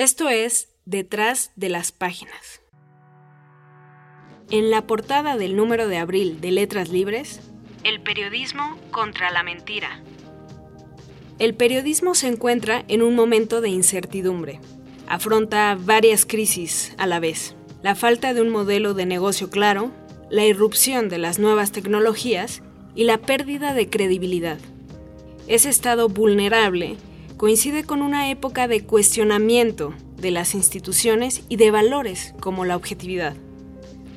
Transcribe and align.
Esto 0.00 0.30
es 0.30 0.70
Detrás 0.86 1.52
de 1.56 1.68
las 1.68 1.92
Páginas. 1.92 2.62
En 4.50 4.70
la 4.70 4.86
portada 4.86 5.36
del 5.36 5.56
número 5.56 5.88
de 5.88 5.98
abril 5.98 6.40
de 6.40 6.52
Letras 6.52 6.88
Libres, 6.88 7.42
el 7.84 8.00
periodismo 8.00 8.78
contra 8.92 9.30
la 9.30 9.42
mentira. 9.42 10.02
El 11.38 11.52
periodismo 11.52 12.14
se 12.14 12.28
encuentra 12.28 12.82
en 12.88 13.02
un 13.02 13.14
momento 13.14 13.60
de 13.60 13.68
incertidumbre. 13.68 14.58
Afronta 15.06 15.76
varias 15.78 16.24
crisis 16.24 16.94
a 16.96 17.06
la 17.06 17.20
vez. 17.20 17.54
La 17.82 17.94
falta 17.94 18.32
de 18.32 18.40
un 18.40 18.48
modelo 18.48 18.94
de 18.94 19.04
negocio 19.04 19.50
claro, 19.50 19.90
la 20.30 20.46
irrupción 20.46 21.10
de 21.10 21.18
las 21.18 21.38
nuevas 21.38 21.72
tecnologías 21.72 22.62
y 22.94 23.04
la 23.04 23.18
pérdida 23.18 23.74
de 23.74 23.90
credibilidad. 23.90 24.56
Ese 25.46 25.68
estado 25.68 26.08
vulnerable 26.08 26.96
coincide 27.40 27.84
con 27.84 28.02
una 28.02 28.28
época 28.28 28.68
de 28.68 28.84
cuestionamiento 28.84 29.94
de 30.18 30.30
las 30.30 30.54
instituciones 30.54 31.42
y 31.48 31.56
de 31.56 31.70
valores 31.70 32.34
como 32.38 32.66
la 32.66 32.76
objetividad. 32.76 33.34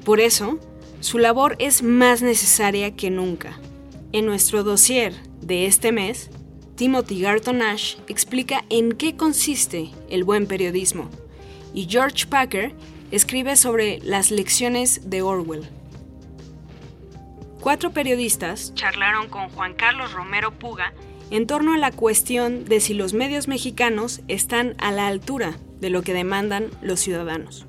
Por 0.03 0.19
eso, 0.19 0.59
su 0.99 1.19
labor 1.19 1.55
es 1.59 1.83
más 1.83 2.21
necesaria 2.21 2.97
que 2.97 3.09
nunca. 3.09 3.57
En 4.11 4.25
nuestro 4.25 4.65
dossier 4.65 5.13
de 5.39 5.67
este 5.67 5.93
mes, 5.93 6.31
Timothy 6.75 7.21
Garton 7.21 7.61
Ash 7.61 7.95
explica 8.09 8.65
en 8.69 8.91
qué 8.91 9.15
consiste 9.15 9.91
el 10.09 10.25
buen 10.25 10.45
periodismo 10.45 11.09
y 11.73 11.87
George 11.89 12.25
Packer 12.27 12.75
escribe 13.11 13.55
sobre 13.55 13.99
las 13.99 14.31
lecciones 14.31 15.09
de 15.09 15.21
Orwell. 15.21 15.69
Cuatro 17.61 17.91
periodistas 17.91 18.73
charlaron 18.75 19.29
con 19.29 19.47
Juan 19.47 19.75
Carlos 19.75 20.11
Romero 20.11 20.51
Puga 20.51 20.93
en 21.33 21.47
torno 21.47 21.73
a 21.73 21.79
la 21.79 21.89
cuestión 21.91 22.65
de 22.65 22.79
si 22.79 22.93
los 22.93 23.15
medios 23.15 23.47
mexicanos 23.47 24.21
están 24.29 24.75
a 24.79 24.91
la 24.91 25.07
altura 25.07 25.57
de 25.81 25.89
lo 25.89 26.03
que 26.03 26.13
demandan 26.13 26.69
los 26.83 26.99
ciudadanos. 26.99 27.65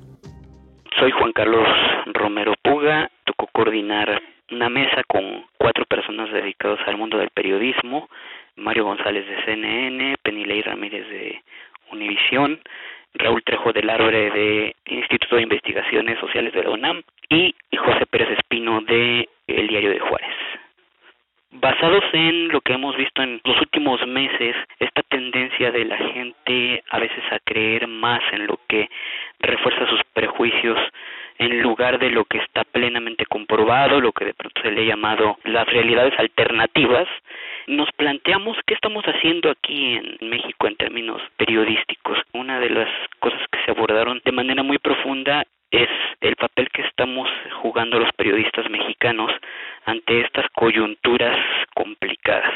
Soy 0.99 1.09
Juan 1.09 1.33
Carlos 1.33 1.67
Romero 2.13 2.53
Puga, 2.61 3.09
tocó 3.25 3.47
coordinar 3.47 4.21
una 4.51 4.69
mesa 4.69 5.01
con 5.07 5.47
cuatro 5.57 5.83
personas 5.85 6.31
dedicadas 6.31 6.79
al 6.85 6.97
mundo 6.97 7.17
del 7.17 7.31
periodismo, 7.31 8.07
Mario 8.55 8.85
González 8.85 9.25
de 9.27 9.43
CNN, 9.45 10.15
Penilei 10.21 10.61
Ramírez 10.61 11.09
de 11.09 11.41
Univisión, 11.91 12.59
Raúl 13.15 13.43
Trejo 13.43 13.73
del 13.73 13.89
Arbre 13.89 14.29
de 14.29 14.75
Instituto 14.85 15.37
de 15.37 15.41
Investigaciones 15.41 16.19
Sociales 16.19 16.53
de 16.53 16.63
la 16.63 16.69
UNAM 16.69 17.01
y 17.29 17.55
José 17.75 18.05
Pérez 18.05 18.29
Espino 18.37 18.81
de 18.81 19.27
El 19.47 19.67
Diario 19.67 19.89
de 19.89 19.99
Juárez. 19.99 20.34
Basados 21.65 22.03
en 22.13 22.49
lo 22.49 22.61
que 22.61 22.73
hemos 22.73 22.95
visto 22.95 23.23
en 23.23 23.41
los 23.43 23.59
últimos 23.59 23.99
meses, 24.05 24.55
esta 24.79 25.01
tendencia 25.01 25.71
de 25.71 25.83
la 25.83 25.97
gente 25.97 26.83
a 26.91 26.99
veces 26.99 27.23
a 27.31 27.39
creer 27.39 27.87
más 27.87 28.21
en 28.33 28.45
lo 28.45 28.59
que 28.67 28.87
refuerza 29.39 29.87
sus 29.87 29.99
prejuicios 30.13 30.77
en 31.39 31.63
lugar 31.63 31.97
de 31.97 32.11
lo 32.11 32.25
que 32.25 32.37
está 32.37 32.65
plenamente 32.65 33.25
comprobado, 33.25 33.99
lo 33.99 34.11
que 34.11 34.25
de 34.25 34.35
pronto 34.35 34.61
se 34.61 34.69
le 34.69 34.83
ha 34.83 34.89
llamado 34.89 35.39
las 35.43 35.65
realidades 35.65 36.13
alternativas, 36.19 37.07
nos 37.65 37.91
planteamos 37.93 38.59
qué 38.67 38.75
estamos 38.75 39.03
haciendo 39.03 39.49
aquí 39.49 39.95
en 39.95 40.29
México 40.29 40.67
en 40.67 40.75
términos 40.75 41.19
periodísticos. 41.35 42.19
Una 42.33 42.59
de 42.59 42.69
las 42.69 42.89
cosas 43.19 43.41
que 43.51 43.57
se 43.65 43.71
abordaron 43.71 44.21
de 44.23 44.31
manera 44.31 44.61
muy 44.61 44.77
profunda 44.77 45.43
es 45.71 45.89
el 46.21 46.35
papel 46.35 46.69
que 46.69 46.83
estamos 46.83 47.27
jugando 47.61 47.99
los 47.99 48.11
periodistas 48.13 48.69
mexicanos 48.69 49.31
ante 49.85 50.21
estas 50.21 50.45
coyunturas 50.49 51.37
complicadas. 51.73 52.53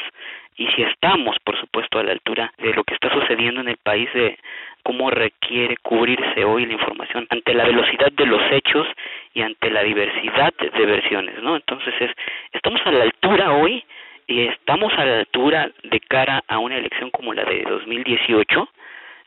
Y 0.58 0.68
si 0.76 0.84
estamos, 0.84 1.38
por 1.44 1.58
supuesto, 1.60 2.00
a 2.00 2.04
la 2.04 2.12
altura 2.12 2.52
de 2.58 2.74
lo 2.74 2.84
que 2.84 2.94
está 2.94 3.12
sucediendo 3.14 3.62
en 3.62 3.70
el 3.70 3.78
país, 3.78 4.12
de 4.14 4.38
cómo 4.84 5.10
requiere 5.10 5.78
cubrirse 5.78 6.44
hoy 6.44 6.66
la 6.66 6.74
información 6.74 7.28
ante 7.30 7.54
la 7.54 7.66
velocidad 7.66 8.12
de 8.12 8.26
los 8.26 8.42
hechos 8.52 8.88
y 9.34 9.42
ante 9.42 9.70
la 9.70 9.84
diversidad 9.84 10.54
de 10.54 10.86
versiones, 10.86 11.42
¿no? 11.42 11.56
Entonces 11.56 11.94
es, 12.00 12.12
estamos 12.52 12.82
a 12.86 12.92
la 12.92 13.04
altura 13.04 13.54
hoy 13.54 13.84
y 14.28 14.48
estamos 14.48 14.92
a 14.94 15.06
la 15.06 15.20
altura 15.20 15.72
de 15.84 16.00
cara 16.02 16.44
a 16.48 16.58
una 16.60 16.78
elección 16.78 17.10
como 17.12 17.34
la 17.34 17.46
de 17.46 17.64
2018 17.64 18.70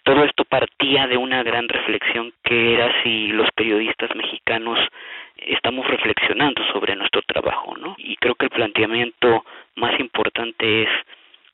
todo 0.04 0.24
esto 0.24 0.44
partía 0.44 1.06
de 1.06 1.16
una 1.16 1.42
gran 1.44 1.68
reflexión 1.68 2.32
que 2.42 2.74
era 2.74 3.02
si 3.02 3.28
los 3.28 3.48
periodistas 3.52 4.14
mexicanos 4.16 4.78
estamos 5.36 5.86
reflexionando 5.86 6.64
sobre 6.72 6.96
nuestro 6.96 7.22
trabajo, 7.22 7.76
¿no? 7.76 7.94
Y 7.98 8.16
creo 8.16 8.34
que 8.34 8.46
el 8.46 8.50
planteamiento 8.50 9.44
más 9.76 9.98
importante 10.00 10.82
es 10.82 10.88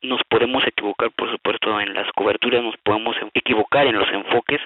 nos 0.03 0.21
podemos 0.29 0.65
equivocar, 0.67 1.11
por 1.11 1.31
supuesto, 1.31 1.81
en 1.81 1.93
las 1.93 2.11
coberturas, 2.13 2.63
nos 2.63 2.77
podemos 2.79 3.17
equivocar 3.35 3.87
en 3.87 3.99
los 3.99 4.09
enfoques 4.11 4.61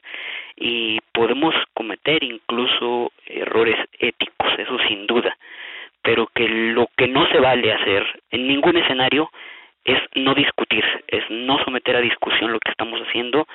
y 0.57 1.01
podemos 1.13 1.55
cometer 1.73 2.23
incluso 2.23 3.13
errores 3.27 3.77
éticos, 3.99 4.53
eso 4.59 4.79
sin 4.89 5.07
duda, 5.07 5.37
pero 6.03 6.29
que 6.35 6.49
lo 6.49 6.89
que 6.97 7.09
no 7.09 7.27
se 7.29 7.39
vale 7.39 7.73
hacer 7.73 8.05
en 8.31 8.47
ningún 8.47 8.77
escenario 8.77 9.31
es 9.85 9.99
no 10.15 10.35
discutir, 10.35 10.85
es 11.09 11.25
no 11.31 11.59
someter 11.65 11.97
a 11.97 12.01
discusión 12.01 12.53
lo 12.53 12.61
que 12.61 12.71
estamos 12.71 13.01
haciendo, 13.01 13.47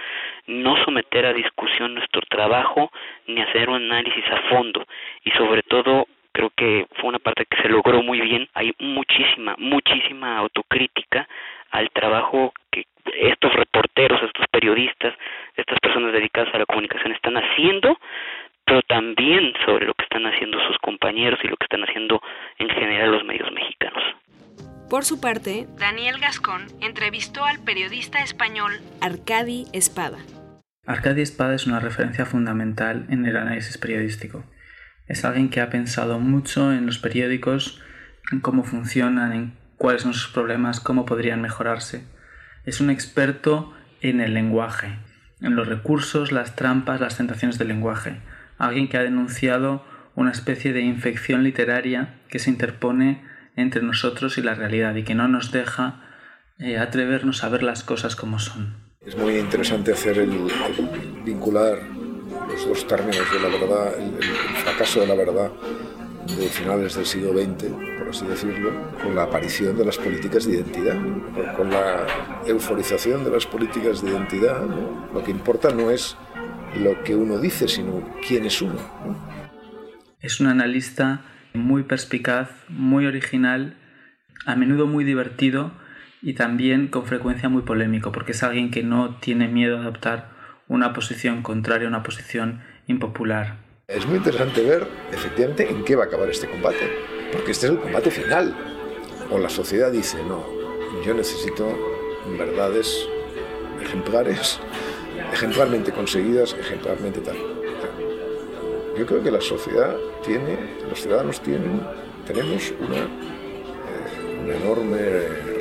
no 0.48 0.84
someter 0.84 1.26
a 1.26 1.34
discusión 1.34 1.94
nuestro 1.96 2.22
trabajo, 2.30 2.92
ni 3.28 3.42
hacer 3.42 3.70
un 3.70 3.84
análisis 3.84 4.26
a 4.32 4.50
fondo. 4.50 4.86
Y 5.24 5.32
sobre 5.32 5.64
todo, 5.64 6.08
creo 6.32 6.52
que 6.56 6.86
fue 6.96 7.10
una 7.10 7.20
parte 7.20 7.46
que 7.46 7.62
se 7.62 7.70
logró 7.70 8.02
muy 8.02 8.22
bien. 8.22 8.48
Hay 8.54 8.74
muchísima, 8.80 9.56
muchísima 9.58 10.38
autocrítica 10.38 11.28
al 11.72 11.90
trabajo 11.92 12.54
que 12.72 12.86
estos 13.20 13.54
reporteros, 13.54 14.22
estos 14.24 14.46
periodistas, 14.52 15.14
estas 15.56 15.80
personas 15.80 16.14
dedicadas 16.14 16.54
a 16.54 16.60
la 16.60 16.66
comunicación 16.66 17.14
están 17.14 17.38
haciendo, 17.38 17.98
pero 18.66 18.82
también 18.84 19.54
sobre 19.66 19.86
lo 19.86 19.94
que 19.94 20.04
están 20.04 20.26
haciendo 20.26 20.60
sus 20.68 20.78
compañeros 20.80 21.40
y 21.44 21.48
lo 21.48 21.58
que 21.58 21.66
están 21.66 21.84
haciendo 21.84 22.22
en 22.60 22.70
general 22.70 23.12
los 23.12 23.24
medios 23.24 23.52
mexicanos. 23.52 24.04
Por 24.90 25.04
su 25.04 25.20
parte, 25.20 25.66
Daniel 25.78 26.18
Gascón 26.20 26.68
entrevistó 26.82 27.44
al 27.44 27.60
periodista 27.64 28.20
español 28.20 28.74
Arcadi 29.02 29.66
Espada. 29.74 30.20
Arcadi 30.88 31.22
Espada 31.22 31.54
es 31.54 31.68
una 31.68 31.82
referencia 31.82 32.26
fundamental 32.26 33.08
en 33.10 33.26
el 33.26 33.36
análisis 33.36 33.78
periodístico. 33.78 34.46
Es 35.06 35.26
alguien 35.26 35.50
que 35.50 35.60
ha 35.60 35.70
pensado 35.70 36.18
mucho 36.18 36.72
en 36.72 36.86
los 36.86 36.98
periódicos, 36.98 37.82
en 38.32 38.40
cómo 38.40 38.64
funcionan, 38.64 39.34
en 39.34 39.54
cuáles 39.76 40.04
son 40.04 40.14
sus 40.14 40.32
problemas, 40.32 40.80
cómo 40.80 41.06
podrían 41.06 41.42
mejorarse. 41.42 42.06
Es 42.64 42.80
un 42.80 42.90
experto 42.90 43.74
en 44.00 44.22
el 44.22 44.34
lenguaje, 44.34 44.98
en 45.42 45.58
los 45.58 45.68
recursos, 45.68 46.32
las 46.32 46.56
trampas, 46.56 47.02
las 47.02 47.18
tentaciones 47.18 47.58
del 47.58 47.68
lenguaje. 47.68 48.22
Alguien 48.58 48.88
que 48.88 48.96
ha 48.96 49.04
denunciado 49.04 49.86
una 50.16 50.32
especie 50.32 50.72
de 50.72 50.84
infección 50.84 51.44
literaria 51.44 52.16
que 52.30 52.40
se 52.40 52.50
interpone 52.50 53.26
entre 53.58 53.82
nosotros 53.82 54.38
y 54.38 54.42
la 54.42 54.56
realidad 54.56 54.96
y 54.96 55.04
que 55.04 55.16
no 55.16 55.28
nos 55.28 55.52
deja 55.52 56.00
eh, 56.60 56.78
atrevernos 56.78 57.44
a 57.44 57.50
ver 57.50 57.62
las 57.62 57.84
cosas 57.84 58.16
como 58.16 58.40
son. 58.40 58.87
Es 59.08 59.16
muy 59.16 59.38
interesante 59.38 59.94
hacer 59.94 60.18
el, 60.18 60.52
vincular 61.24 61.80
los 62.50 62.68
dos 62.68 62.86
términos 62.88 63.24
de 63.32 63.40
la 63.40 63.48
verdad, 63.48 63.94
el, 63.98 64.22
fracaso 64.56 65.00
de 65.00 65.08
la 65.08 65.16
verdad 65.16 65.50
de 66.38 66.50
finales 66.50 66.94
del 66.94 67.06
siglo 67.06 67.32
XX, 67.32 67.72
por 68.00 68.10
así 68.10 68.26
decirlo, 68.26 68.92
con 69.02 69.16
la 69.16 69.24
aparición 69.24 69.78
de 69.78 69.86
las 69.86 69.98
políticas 69.98 70.46
de 70.46 70.56
identidad, 70.56 70.98
con 71.56 71.70
la 71.70 72.06
euforización 72.46 73.24
de 73.24 73.32
las 73.32 73.46
políticas 73.46 74.04
de 74.04 74.12
identidad. 74.12 74.62
Lo 75.14 75.24
que 75.24 75.32
importa 75.32 75.70
no 75.70 75.90
es 75.90 76.18
lo 76.78 77.02
que 77.06 77.16
uno 77.16 77.40
dice, 77.40 77.70
sino 77.70 78.14
quién 78.28 78.44
es 78.44 78.62
uno. 78.62 78.76
Es 80.20 80.42
un 80.42 80.48
analista 80.48 81.22
muy 81.54 81.84
perspicaz, 81.84 82.50
muy 82.68 83.06
original, 83.06 83.78
a 84.46 84.58
menudo 84.58 84.86
muy 84.86 85.06
divertido 85.06 85.72
y 86.28 86.34
también 86.34 86.90
con 86.90 87.06
frecuencia 87.06 87.48
muy 87.48 87.62
polémico, 87.62 88.12
porque 88.12 88.34
es 88.34 88.44
alguien 88.44 88.70
que 88.70 88.84
no 88.84 89.16
tiene 89.22 89.48
miedo 89.48 89.78
a 89.78 89.80
adoptar 89.84 90.28
una 90.68 90.92
posición 90.92 91.42
contraria, 91.42 91.88
una 91.88 92.04
posición 92.04 92.64
impopular. 92.86 93.56
Es 93.88 94.06
muy 94.06 94.18
interesante 94.18 94.62
ver 94.62 94.86
efectivamente 95.14 95.72
en 95.72 95.86
qué 95.86 95.96
va 95.96 96.04
a 96.04 96.08
acabar 96.08 96.28
este 96.30 96.50
combate, 96.50 96.92
porque 97.32 97.52
este 97.52 97.68
es 97.68 97.72
el 97.72 97.80
combate 97.80 98.12
final. 98.12 98.54
O 99.32 99.38
la 99.38 99.48
sociedad 99.48 99.90
dice, 99.90 100.18
no, 100.28 100.44
yo 101.06 101.14
necesito 101.14 101.66
verdades 102.38 103.08
ejemplares, 103.82 104.60
ejemplarmente 105.32 105.94
conseguidas, 105.94 106.58
ejemplarmente 106.60 107.22
tal. 107.22 107.38
Yo 108.98 109.06
creo 109.06 109.24
que 109.24 109.32
la 109.32 109.40
sociedad 109.40 109.96
tiene, 110.26 110.58
los 110.90 111.00
ciudadanos 111.00 111.40
tienen, 111.40 111.80
tenemos 112.26 112.74
una, 112.82 113.08
un 114.48 114.54
enorme 114.54 115.00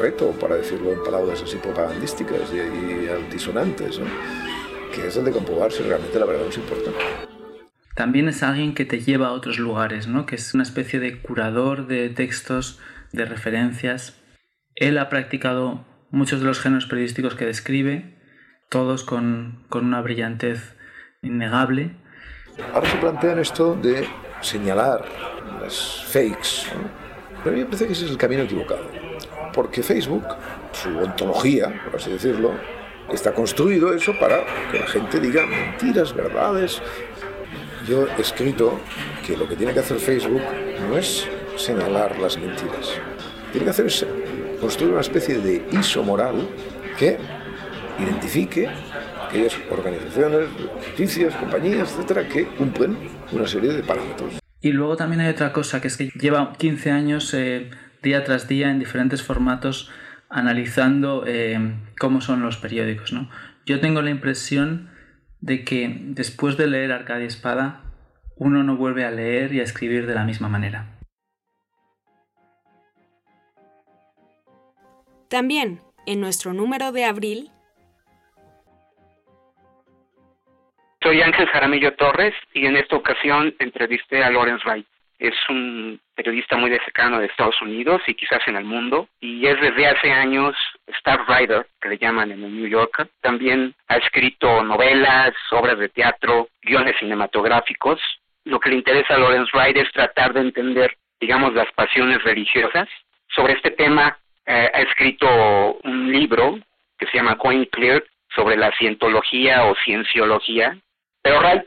reto, 0.01 0.31
para 0.33 0.57
decirlo 0.57 0.93
en 0.93 1.03
palabras 1.03 1.43
así 1.43 1.57
propagandísticas 1.57 2.53
y, 2.53 3.09
altisonantes, 3.09 4.01
que 4.95 5.09
es 5.09 5.17
el 5.17 5.25
de 5.25 5.33
comprobar 5.33 5.73
si 5.73 5.83
realmente 5.83 6.19
la 6.19 6.27
verdad 6.27 6.47
nos 6.47 6.57
importa. 6.57 6.91
También 7.95 8.29
es 8.29 8.43
alguien 8.43 8.75
que 8.75 8.85
te 8.85 9.01
lleva 9.01 9.29
a 9.29 9.33
otros 9.33 9.59
lugares, 9.59 10.07
¿no? 10.07 10.27
que 10.27 10.37
es 10.37 10.55
una 10.55 10.63
especie 10.63 11.01
de 11.01 11.21
curador 11.21 11.87
de 11.87 12.11
textos, 12.11 12.79
de 13.13 13.25
referencias. 13.25 14.21
Él 14.75 14.99
ha 14.99 15.09
practicado 15.09 15.85
muchos 16.11 16.41
de 16.41 16.47
los 16.47 16.61
géneros 16.61 16.87
periodísticos 16.87 17.35
que 17.35 17.47
describe, 17.47 18.15
todos 18.69 19.03
con, 19.03 19.65
con 19.69 19.87
una 19.87 20.01
brillantez 20.03 20.77
innegable. 21.23 21.97
Ahora 22.73 22.89
se 22.89 22.99
plantean 22.99 23.39
esto 23.39 23.75
de 23.75 24.07
señalar 24.43 25.05
las 25.61 26.05
fakes, 26.05 26.71
pero 27.47 27.55
a 27.55 27.59
mí 27.61 27.63
me 27.63 27.67
parece 27.67 27.87
que 27.87 27.93
ese 27.93 28.07
es 28.07 28.11
el 28.11 28.17
camino 28.17 28.43
equivocado, 28.43 28.83
porque 29.55 29.81
Facebook, 29.81 30.25
su 30.73 30.89
ontología, 30.99 31.81
por 31.85 32.01
así 32.01 32.11
decirlo, 32.11 32.51
está 33.13 33.33
construido 33.33 33.95
eso 33.95 34.19
para 34.19 34.45
que 34.73 34.81
la 34.81 34.87
gente 34.89 35.21
diga 35.21 35.47
mentiras, 35.47 36.13
verdades. 36.13 36.83
Yo 37.87 38.09
he 38.19 38.21
escrito 38.21 38.81
que 39.25 39.37
lo 39.37 39.49
que 39.49 39.55
tiene 39.55 39.73
que 39.73 39.79
hacer 39.79 39.99
Facebook 39.99 40.43
no 40.89 40.99
es 40.99 41.29
señalar 41.57 42.19
las 42.19 42.37
mentiras, 42.37 42.91
tiene 43.53 43.67
que 43.67 43.71
hacer 43.71 43.87
es 43.87 44.05
construir 44.61 44.91
una 44.91 45.03
especie 45.03 45.39
de 45.39 45.65
ISO 45.71 46.03
moral 46.03 46.49
que 46.99 47.17
identifique 48.01 48.69
aquellas 49.25 49.57
organizaciones, 49.71 50.49
noticias, 50.89 51.33
compañías, 51.37 51.93
etcétera, 51.93 52.27
que 52.27 52.47
cumplen 52.47 52.99
una 53.31 53.47
serie 53.47 53.73
de 53.73 53.85
parámetros. 53.85 54.46
Y 54.67 54.73
luego 54.73 54.97
también 54.97 55.21
hay 55.21 55.29
otra 55.29 55.53
cosa, 55.53 55.81
que 55.81 55.87
es 55.87 55.97
que 55.97 56.07
lleva 56.19 56.53
15 56.55 56.91
años 56.91 57.33
eh, 57.35 57.71
día 58.03 58.25
tras 58.25 58.49
día 58.49 58.69
en 58.69 58.81
diferentes 58.81 59.23
formatos 59.23 59.93
analizando 60.29 61.23
eh, 61.25 61.57
cómo 62.01 62.21
son 62.21 62.43
los 62.43 62.57
periódicos. 62.57 63.13
¿no? 63.13 63.31
Yo 63.65 63.79
tengo 63.79 64.03
la 64.03 64.11
impresión 64.11 64.91
de 65.41 65.63
que 65.63 65.97
después 66.09 66.57
de 66.57 66.67
leer 66.67 66.91
Arcadia 66.91 67.29
Espada, 67.29 67.85
uno 68.35 68.65
no 68.65 68.77
vuelve 68.77 69.05
a 69.05 69.13
leer 69.13 69.55
y 69.55 69.61
a 69.61 69.63
escribir 69.63 70.05
de 70.05 70.17
la 70.17 70.25
misma 70.25 70.49
manera. 70.49 70.99
También, 75.29 75.81
en 76.07 76.21
nuestro 76.21 76.55
número 76.55 76.91
de 76.91 77.05
abril, 77.05 77.53
Soy 81.07 81.23
Ángel 81.23 81.47
Jaramillo 81.47 81.95
Torres 81.95 82.35
y 82.53 82.67
en 82.67 82.77
esta 82.77 82.97
ocasión 82.97 83.55
entrevisté 83.61 84.25
a 84.25 84.31
Lawrence 84.31 84.65
Wright. 84.67 84.85
Es 85.21 85.35
un 85.49 86.01
periodista 86.17 86.57
muy 86.57 86.69
cercano 86.71 87.21
de 87.21 87.27
Estados 87.27 87.63
Unidos 87.63 88.03
y 88.09 88.15
quizás 88.15 88.41
en 88.49 88.57
el 88.57 88.65
mundo, 88.65 89.09
y 89.21 89.47
es 89.47 89.55
desde 89.61 89.87
hace 89.87 90.11
años 90.11 90.57
star 90.99 91.21
writer, 91.29 91.65
que 91.81 91.91
le 91.91 91.99
llaman 91.99 92.33
en 92.33 92.43
el 92.43 92.57
New 92.57 92.67
Yorker. 92.67 93.07
También 93.21 93.73
ha 93.87 93.99
escrito 93.99 94.65
novelas, 94.65 95.33
obras 95.53 95.79
de 95.79 95.91
teatro, 95.91 96.49
guiones 96.61 96.97
cinematográficos. 96.99 98.01
Lo 98.43 98.59
que 98.59 98.71
le 98.71 98.75
interesa 98.75 99.15
a 99.15 99.19
Lawrence 99.19 99.53
Wright 99.57 99.77
es 99.77 99.93
tratar 99.93 100.33
de 100.33 100.41
entender, 100.41 100.97
digamos, 101.21 101.55
las 101.55 101.71
pasiones 101.75 102.21
religiosas. 102.25 102.89
Sobre 103.29 103.53
este 103.53 103.71
tema 103.71 104.19
eh, 104.45 104.73
ha 104.75 104.81
escrito 104.81 105.79
un 105.85 106.11
libro 106.11 106.59
que 106.99 107.07
se 107.07 107.17
llama 107.17 107.39
Coin 107.39 107.65
Clear 107.67 108.03
sobre 108.35 108.57
la 108.57 108.71
cientología 108.73 109.65
o 109.67 109.77
cienciología, 109.85 110.77
pero 111.27 111.41
Wright 111.41 111.65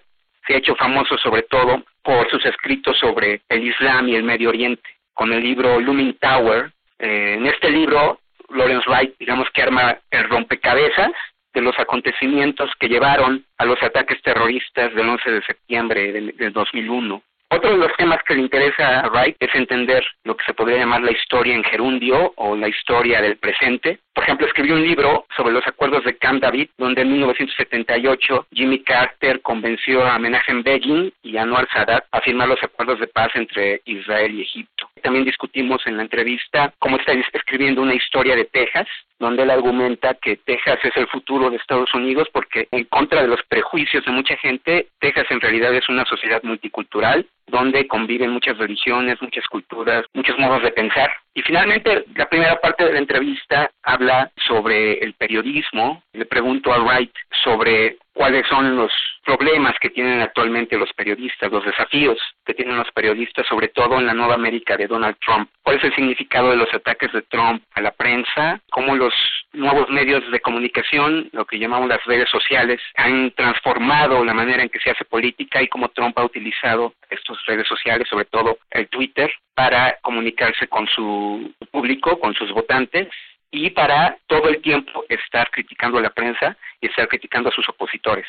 se 0.48 0.54
ha 0.54 0.58
hecho 0.58 0.74
famoso 0.76 1.18
sobre 1.18 1.42
todo 1.42 1.84
por 2.02 2.30
sus 2.30 2.46
escritos 2.46 2.98
sobre 2.98 3.42
el 3.50 3.68
Islam 3.68 4.08
y 4.08 4.16
el 4.16 4.24
Medio 4.24 4.48
Oriente, 4.48 4.90
con 5.14 5.34
el 5.34 5.44
libro 5.44 5.82
Looming 5.82 6.14
Tower. 6.14 6.72
Eh, 6.98 7.36
en 7.38 7.46
este 7.46 7.70
libro, 7.70 8.22
Lawrence 8.52 8.90
Wright, 8.90 9.16
digamos 9.20 9.50
que 9.52 9.62
arma 9.62 9.98
el 10.12 10.30
rompecabezas 10.30 11.12
de 11.54 11.62
los 11.62 11.78
acontecimientos 11.78 12.72
que 12.80 12.88
llevaron 12.88 13.44
a 13.58 13.66
los 13.66 13.84
ataques 13.84 14.22
terroristas 14.22 14.96
del 14.96 15.10
11 15.10 15.30
de 15.30 15.42
septiembre 15.42 16.14
del, 16.14 16.38
del 16.38 16.54
2001. 16.54 17.22
Otro 17.52 17.72
de 17.72 17.78
los 17.78 17.92
temas 17.98 18.22
que 18.28 18.36
le 18.36 18.42
interesa 18.42 19.00
a 19.00 19.10
Wright 19.10 19.36
es 19.40 19.56
entender 19.56 20.06
lo 20.24 20.38
que 20.38 20.46
se 20.46 20.54
podría 20.54 20.78
llamar 20.78 21.02
la 21.02 21.12
historia 21.12 21.56
en 21.56 21.64
gerundio 21.64 22.32
o 22.36 22.56
la 22.56 22.68
historia 22.68 23.24
del 23.24 23.38
presente. 23.38 23.98
Por 24.14 24.24
ejemplo, 24.24 24.46
escribió 24.46 24.76
un 24.76 24.84
libro 24.84 25.26
sobre 25.36 25.54
los 25.54 25.66
acuerdos 25.66 26.04
de 26.04 26.16
Camp 26.16 26.44
David, 26.44 26.70
donde 26.78 27.02
en 27.02 27.12
1978 27.12 28.48
Jimmy 28.54 28.84
Carter 28.84 29.42
convenció 29.42 30.06
a 30.06 30.20
Menachem 30.20 30.62
Begin 30.62 31.12
y 31.24 31.38
Anwar 31.38 31.68
Sadat 31.74 32.06
a 32.12 32.22
firmar 32.22 32.50
los 32.50 32.62
acuerdos 32.62 33.00
de 33.00 33.08
paz 33.08 33.32
entre 33.34 33.82
Israel 33.86 34.36
y 34.36 34.42
Egipto. 34.44 34.88
También 35.02 35.26
discutimos 35.26 35.82
en 35.88 35.98
la 35.98 36.04
entrevista 36.04 36.74
cómo 36.78 36.98
está 36.98 37.14
escribiendo 37.14 37.82
una 37.82 37.96
historia 37.96 38.36
de 38.36 38.46
Texas, 38.46 38.88
donde 39.18 39.44
él 39.44 39.50
argumenta 39.50 40.14
que 40.14 40.38
Texas 40.38 40.80
es 40.84 40.96
el 40.98 41.08
futuro 41.08 41.50
de 41.50 41.58
Estados 41.58 41.94
Unidos 41.94 42.28
porque 42.32 42.68
en 42.72 42.84
contra 42.86 43.22
de 43.22 43.28
los 43.28 43.42
prejuicios 43.44 44.06
de 44.06 44.12
mucha 44.12 44.36
gente, 44.38 44.88
Texas 45.00 45.26
en 45.30 45.42
realidad 45.42 45.74
es 45.74 45.88
una 45.90 46.06
sociedad 46.06 46.44
multicultural 46.44 47.26
donde 47.50 47.88
conviven 47.88 48.32
muchas 48.32 48.58
religiones, 48.58 49.22
muchas 49.22 49.46
culturas, 49.48 50.06
muchos 50.14 50.38
modos 50.38 50.64
de 50.64 50.72
pensar. 50.72 51.10
Y 51.34 51.42
finalmente, 51.44 52.06
la 52.16 52.28
primera 52.28 52.60
parte 52.60 52.86
de 52.86 52.94
la 52.94 53.00
entrevista 53.00 53.72
habla 53.84 54.32
sobre 54.48 55.00
el 55.00 55.14
periodismo. 55.14 56.04
Le 56.14 56.26
pregunto 56.26 56.74
a 56.74 56.80
Wright 56.80 57.14
sobre 57.44 57.98
cuáles 58.14 58.46
son 58.48 58.76
los 58.76 58.92
problemas 59.24 59.76
que 59.80 59.92
tienen 59.92 60.22
actualmente 60.22 60.78
los 60.78 60.92
periodistas, 60.94 61.52
los 61.52 61.64
desafíos 61.64 62.18
que 62.46 62.54
tienen 62.54 62.78
los 62.78 62.92
periodistas, 62.92 63.46
sobre 63.48 63.70
todo 63.70 64.00
en 64.00 64.08
la 64.08 64.14
nueva 64.14 64.34
América 64.34 64.76
de 64.76 64.88
Donald 64.88 65.18
Trump. 65.24 65.50
¿Cuál 65.62 65.78
es 65.78 65.84
el 65.84 65.96
significado 65.96 66.50
de 66.50 66.58
los 66.58 66.74
ataques 66.74 67.14
de 67.14 67.22
Trump 67.22 67.64
a 67.74 67.82
la 67.82 67.92
prensa? 67.92 68.60
¿Cómo 68.72 68.96
los 68.96 69.14
nuevos 69.54 69.90
medios 69.90 70.30
de 70.32 70.40
comunicación, 70.40 71.30
lo 71.32 71.46
que 71.46 71.60
llamamos 71.60 71.90
las 71.90 72.04
redes 72.06 72.30
sociales, 72.30 72.82
han 72.96 73.32
transformado 73.32 74.24
la 74.26 74.34
manera 74.34 74.64
en 74.64 74.70
que 74.70 74.80
se 74.80 74.92
hace 74.92 75.06
política 75.06 75.62
y 75.62 75.68
cómo 75.68 75.90
Trump 75.90 76.18
ha 76.18 76.26
utilizado 76.26 76.94
estas 77.10 77.38
redes 77.46 77.68
sociales, 77.68 78.08
sobre 78.10 78.26
todo 78.26 78.58
el 78.72 78.88
Twitter, 78.88 79.32
para 79.60 80.00
comunicarse 80.02 80.70
con 80.70 80.88
su 80.88 81.54
público, 81.70 82.18
con 82.22 82.34
sus 82.34 82.50
votantes 82.54 83.10
y 83.52 83.70
para 83.72 84.18
todo 84.28 84.48
el 84.48 84.62
tiempo 84.62 85.04
estar 85.10 85.52
criticando 85.52 85.98
a 85.98 86.02
la 86.02 86.12
prensa 86.12 86.56
y 86.80 86.88
estar 86.88 87.10
criticando 87.10 87.50
a 87.50 87.52
sus 87.52 87.68
opositores. 87.68 88.26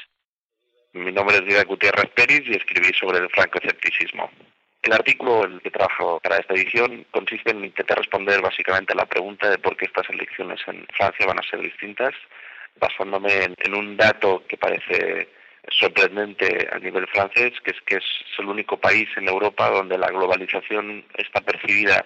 Mi 0.93 1.13
nombre 1.13 1.37
es 1.37 1.45
Díaz 1.45 1.67
Gutiérrez 1.67 2.11
Pérez 2.17 2.43
y 2.47 2.57
escribí 2.57 2.93
sobre 2.99 3.21
el 3.21 3.31
francoescepticismo. 3.31 4.29
El 4.83 4.93
artículo 4.93 5.45
en 5.45 5.53
el 5.53 5.61
que 5.61 5.71
trabajo 5.71 6.19
para 6.19 6.39
esta 6.39 6.55
edición 6.55 7.07
consiste 7.13 7.53
en 7.53 7.65
intentar 7.65 7.99
responder 7.99 8.43
básicamente 8.43 8.93
a 8.93 8.97
la 8.97 9.07
pregunta 9.07 9.49
de 9.49 9.59
por 9.59 9.77
qué 9.77 9.85
estas 9.85 10.11
elecciones 10.11 10.59
en 10.67 10.85
Francia 10.97 11.27
van 11.29 11.39
a 11.39 11.49
ser 11.49 11.61
distintas, 11.61 12.13
basándome 12.81 13.55
en, 13.57 13.75
un 13.77 13.97
dato 13.97 14.43
que 14.49 14.57
parece 14.57 15.29
sorprendente 15.69 16.69
a 16.73 16.79
nivel 16.79 17.07
francés, 17.09 17.53
que 17.63 17.73
es 17.73 17.81
que 17.87 17.97
es 17.97 18.05
el 18.39 18.47
único 18.47 18.79
país 18.79 19.09
en 19.17 19.29
Europa 19.29 19.71
donde 19.71 19.99
la 19.99 20.09
globalización 20.09 21.05
está 21.17 21.41
percibida 21.41 22.05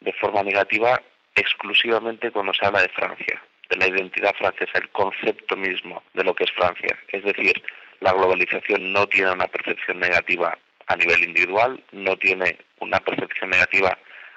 de 0.00 0.12
forma 0.14 0.42
negativa 0.42 1.00
exclusivamente 1.34 2.30
cuando 2.30 2.52
se 2.54 2.66
habla 2.66 2.82
de 2.82 2.88
Francia, 2.88 3.42
de 3.70 3.76
la 3.76 3.86
identidad 3.86 4.34
francesa, 4.34 4.78
el 4.78 4.88
concepto 4.90 5.56
mismo 5.56 6.02
de 6.14 6.24
lo 6.24 6.34
que 6.34 6.44
es 6.44 6.52
Francia. 6.52 6.98
Es 7.08 7.24
decir, 7.24 7.62
la 8.00 8.12
globalización 8.12 8.92
no 8.92 9.06
tiene 9.06 9.32
una 9.32 9.46
percepción 9.46 10.00
negativa 10.00 10.56
a 10.86 10.96
nivel 10.96 11.24
individual, 11.24 11.82
no 11.92 12.16
tiene 12.16 12.58
una 12.80 13.00
percepción 13.00 13.50
negativa 13.50 13.96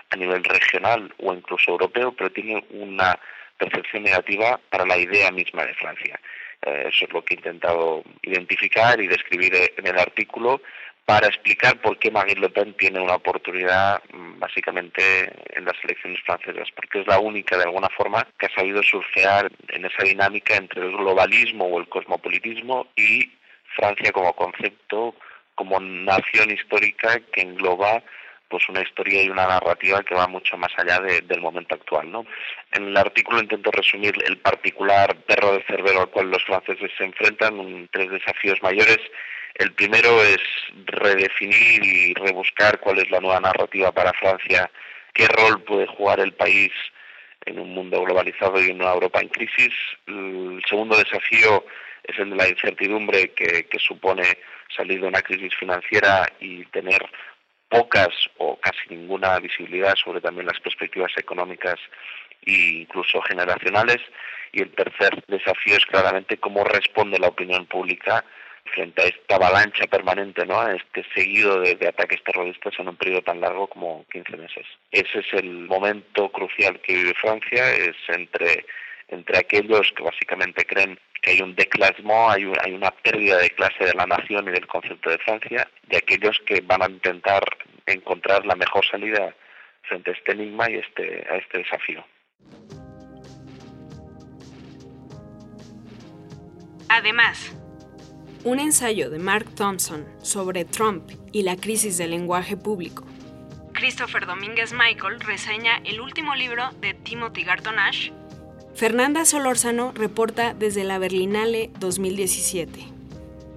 a 0.10 0.16
nivel 0.16 0.44
regional 0.44 1.14
o 1.20 1.34
incluso 1.34 1.72
europeo, 1.72 2.12
pero 2.12 2.32
tiene 2.32 2.64
una 2.72 3.20
percepción 3.58 4.04
negativa 4.04 4.60
para 4.70 4.86
la 4.86 4.98
idea 4.98 5.32
misma 5.32 5.66
de 5.66 5.76
Francia. 5.76 6.20
Eh, 6.66 6.90
eso 6.90 7.06
es 7.06 7.14
lo 7.14 7.24
que 7.24 7.34
he 7.34 7.38
intentado 7.38 8.04
identificar 8.22 9.00
y 9.00 9.08
describir 9.08 9.54
en 9.78 9.88
el 9.88 9.98
artículo 9.98 10.62
para 11.06 11.28
explicar 11.28 11.82
por 11.82 11.98
qué 11.98 12.12
Marine 12.12 12.42
Le 12.42 12.50
Pen 12.50 12.76
tiene 12.76 13.00
una 13.00 13.16
oportunidad 13.16 14.00
mm, 14.14 14.40
básicamente 14.40 15.32
en 15.58 15.66
las 15.66 15.76
elecciones 15.84 16.22
francesas, 16.24 16.68
porque 16.76 17.00
es 17.00 17.08
la 17.08 17.20
única 17.20 17.58
de 17.58 17.64
alguna 17.64 17.90
forma 17.90 18.28
que 18.38 18.46
ha 18.46 18.54
sabido 18.54 18.84
surfear 18.84 19.52
en 19.70 19.86
esa 19.86 20.04
dinámica 20.04 20.56
entre 20.56 20.84
el 20.84 20.92
globalismo 20.92 21.66
o 21.66 21.80
el 21.80 21.90
cosmopolitismo 21.90 22.88
y 22.96 23.32
Francia 23.76 24.12
como 24.12 24.34
concepto, 24.34 25.16
como 25.56 25.80
nación 25.80 26.52
histórica 26.52 27.20
que 27.32 27.42
engloba 27.42 28.04
pues 28.50 28.68
una 28.68 28.82
historia 28.82 29.24
y 29.24 29.30
una 29.30 29.48
narrativa 29.48 30.04
que 30.04 30.16
va 30.16 30.28
mucho 30.28 30.58
más 30.58 30.72
allá 30.78 31.00
del 31.00 31.42
momento 31.42 31.76
actual. 31.76 32.12
¿no? 32.12 32.26
En 32.72 32.88
el 32.88 32.98
artículo 32.98 33.40
intento 33.42 33.72
resumir 33.72 34.16
el 34.26 34.38
particular 34.38 35.16
perro 35.28 35.54
de 35.54 35.64
cerbero 35.64 36.02
al 36.02 36.10
cual 36.10 36.32
los 36.32 36.44
franceses 36.44 36.92
se 36.98 37.06
enfrentan, 37.06 37.60
un, 37.60 37.88
tres 37.92 38.10
desafíos 38.10 38.62
mayores. 38.62 39.00
El 39.56 39.74
primero 39.74 40.24
es 40.24 40.40
redefinir 40.86 41.84
y 41.84 42.14
rebuscar 42.14 42.80
cuál 42.80 43.00
es 43.00 43.10
la 43.12 43.20
nueva 43.20 43.40
narrativa 43.40 43.92
para 43.92 44.14
Francia, 44.14 44.70
qué 45.14 45.28
rol 45.28 45.62
puede 45.64 45.88
jugar 45.88 46.20
el 46.20 46.34
país 46.34 46.72
en 47.46 47.60
un 47.60 47.74
mundo 47.74 48.02
globalizado 48.04 48.62
y 48.62 48.70
en 48.70 48.82
una 48.82 48.94
Europa 48.94 49.20
en 49.22 49.30
crisis. 49.30 49.74
El 50.08 50.62
segundo 50.68 50.98
desafío 50.98 51.66
es 52.04 52.18
el 52.20 52.32
de 52.32 52.36
la 52.36 52.50
incertidumbre 52.50 53.32
que, 53.32 53.66
supone 53.80 54.24
salir 54.76 55.02
de 55.02 55.08
una 55.08 55.22
crisis 55.22 55.54
financiera 55.56 56.28
y 56.40 56.66
tener 56.66 57.02
pocas 57.70 58.10
ninguna 58.90 59.40
visibilidad 59.40 59.96
sobre 59.96 60.22
también 60.22 60.48
las 60.48 60.60
perspectivas 60.60 61.12
económicas 61.18 61.76
e 62.46 62.82
incluso 62.82 63.22
generacionales. 63.22 63.98
Y 64.52 64.62
el 64.62 64.72
tercer 64.72 65.24
desafío 65.28 65.78
es 65.78 65.86
claramente 65.86 66.38
cómo 66.38 66.64
responde 66.64 67.20
la 67.20 67.28
opinión 67.28 67.66
pública 67.68 68.24
frente 68.74 69.02
a 69.02 69.06
esta 69.06 69.36
avalancha 69.36 69.86
permanente, 69.88 70.46
¿no? 70.46 70.60
a 70.60 70.74
este 70.74 71.04
seguido 71.14 71.62
de, 71.62 71.88
ataques 71.88 72.24
terroristas 72.24 72.74
en 72.78 72.90
un 72.90 72.96
periodo 72.96 73.22
tan 73.22 73.42
largo 73.42 73.68
como 73.68 74.06
15 74.12 74.38
meses. 74.38 74.66
Ese 74.92 75.20
es 75.20 75.34
el 75.34 75.68
momento 75.68 76.30
crucial 76.30 76.80
que 76.82 76.94
vive 76.94 77.14
Francia, 77.16 77.72
es 77.74 77.96
entre 78.08 78.66
entre 79.10 79.40
aquellos 79.40 79.92
que 79.96 80.04
básicamente 80.04 80.66
creen 80.66 81.00
que 81.22 81.32
hay 81.32 81.42
un 81.42 81.56
declasmo, 81.56 82.30
hay, 82.30 82.50
hay 82.64 82.74
una 82.74 82.92
pérdida 82.92 83.38
de 83.38 83.50
clase 83.50 83.86
de 83.86 83.94
la 83.94 84.06
nación 84.06 84.48
y 84.48 84.52
del 84.52 84.68
concepto 84.68 85.10
de 85.10 85.18
Francia, 85.18 85.68
de 85.88 85.98
aquellos 85.98 86.40
que 86.46 86.62
van 86.62 86.84
a 86.84 86.90
intentar 86.90 87.44
encontrar 87.92 88.46
la 88.46 88.56
mejor 88.56 88.86
salida 88.86 89.36
frente 89.84 90.12
a 90.12 90.14
este 90.14 90.32
enigma 90.34 90.70
y 90.70 90.76
este, 90.76 91.26
a 91.30 91.38
este 91.38 91.60
desafío. 91.60 92.06
Además, 96.90 97.56
un 98.44 98.60
ensayo 98.60 99.10
de 99.10 99.20
Mark 99.20 99.54
Thompson 99.56 100.08
sobre 100.22 100.66
Trump 100.66 101.12
y 101.32 101.44
la 101.44 101.56
crisis 101.56 101.98
del 101.98 102.12
lenguaje 102.12 102.58
público. 102.58 103.06
Christopher 103.74 104.26
Domínguez 104.26 104.74
Michael 104.74 105.20
reseña 105.20 105.82
el 105.86 106.02
último 106.02 106.36
libro 106.36 106.70
de 106.82 106.94
Timothy 106.94 107.44
Garton 107.44 107.80
Ash. 107.80 108.12
Fernanda 108.76 109.26
Solórzano 109.26 109.92
reporta 109.94 110.54
desde 110.54 110.84
la 110.84 111.00
Berlinale 111.00 111.70
2017. 111.80 112.99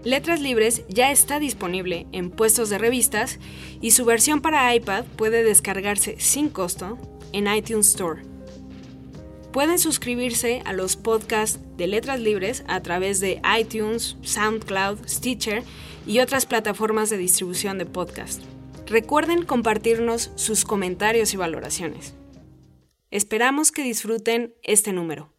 Letras 0.04 0.40
Libres 0.40 0.82
ya 0.88 1.12
está 1.12 1.38
disponible 1.38 2.08
en 2.10 2.30
puestos 2.30 2.70
de 2.70 2.78
revistas 2.78 3.38
y 3.80 3.92
su 3.92 4.04
versión 4.04 4.40
para 4.40 4.74
iPad 4.74 5.04
puede 5.16 5.44
descargarse 5.44 6.16
sin 6.18 6.48
costo 6.48 6.98
en 7.32 7.46
iTunes 7.46 7.90
Store. 7.90 8.22
Pueden 9.52 9.78
suscribirse 9.78 10.60
a 10.64 10.72
los 10.72 10.96
podcasts 10.96 11.60
de 11.76 11.86
Letras 11.86 12.18
Libres 12.18 12.64
a 12.66 12.80
través 12.80 13.20
de 13.20 13.40
iTunes, 13.60 14.16
SoundCloud, 14.22 15.06
Stitcher 15.06 15.62
y 16.04 16.18
otras 16.18 16.46
plataformas 16.46 17.08
de 17.08 17.18
distribución 17.18 17.78
de 17.78 17.86
podcast. 17.86 18.42
Recuerden 18.86 19.44
compartirnos 19.44 20.32
sus 20.34 20.64
comentarios 20.64 21.32
y 21.32 21.36
valoraciones. 21.36 22.14
Esperamos 23.12 23.70
que 23.70 23.84
disfruten 23.84 24.54
este 24.64 24.92
número. 24.92 25.31